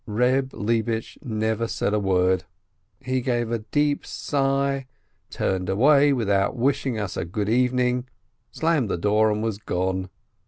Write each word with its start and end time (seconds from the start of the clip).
Eeb 0.07 0.49
Lebish 0.51 1.15
said 1.21 1.29
never 1.29 1.67
a 1.95 1.99
word, 1.99 2.45
he 3.01 3.21
gave 3.21 3.51
a 3.51 3.59
deep 3.59 4.03
sigh, 4.03 4.87
turned 5.29 5.69
away 5.69 6.11
without 6.11 6.55
wishing 6.55 6.97
us 6.97 7.19
"good 7.31 7.47
evening," 7.49 8.07
slammed 8.51 8.89
the 8.89 8.97
door, 8.97 9.29
and 9.29 9.43
was 9.43 9.59
gone. 9.59 10.09